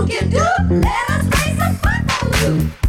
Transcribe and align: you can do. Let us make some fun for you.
you 0.00 0.06
can 0.06 0.30
do. 0.30 0.38
Let 0.38 1.10
us 1.10 1.24
make 1.24 1.58
some 1.58 1.74
fun 1.76 2.08
for 2.08 2.52
you. 2.52 2.79